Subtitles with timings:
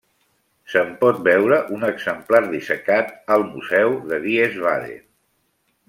[0.71, 5.11] Se'n pot veure un exemplar dissecat al Museu de Wiesbaden.